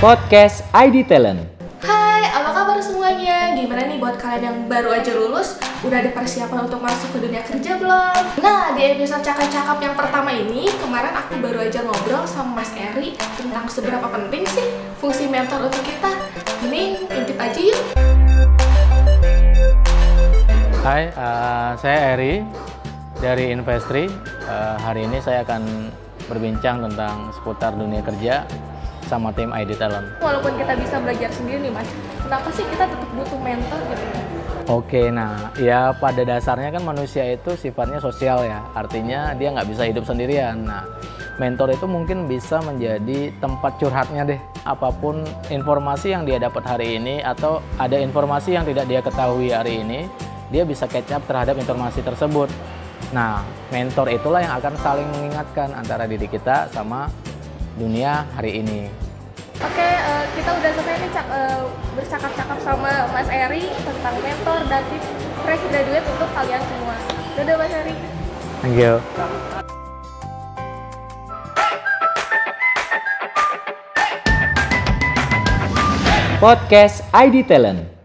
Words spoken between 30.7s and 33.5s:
bisa belajar sendiri nih Mas, kenapa sih kita tetap butuh